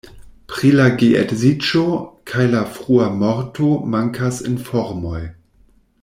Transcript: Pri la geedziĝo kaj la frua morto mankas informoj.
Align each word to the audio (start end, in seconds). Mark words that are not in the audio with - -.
Pri 0.51 0.69
la 0.77 0.85
geedziĝo 1.01 1.83
kaj 2.31 2.47
la 2.55 2.63
frua 2.77 3.09
morto 3.21 3.69
mankas 3.97 4.41
informoj. 4.53 5.21